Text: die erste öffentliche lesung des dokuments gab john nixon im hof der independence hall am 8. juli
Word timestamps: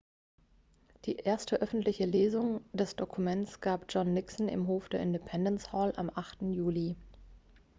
die 1.05 1.17
erste 1.17 1.61
öffentliche 1.61 2.05
lesung 2.05 2.61
des 2.73 2.95
dokuments 2.95 3.59
gab 3.61 3.85
john 3.91 4.15
nixon 4.15 4.47
im 4.49 4.65
hof 4.65 4.89
der 4.89 4.99
independence 4.99 5.71
hall 5.71 5.93
am 5.95 6.09
8. 6.15 6.41
juli 6.55 6.95